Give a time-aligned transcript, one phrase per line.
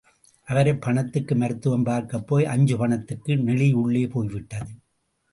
[0.47, 4.71] அரைப் பணத்துக்கு மருத்துவம் பார்க்கப் போய் அஞ்சு பணத்து நெளி உள்ளே போய்விட்டது.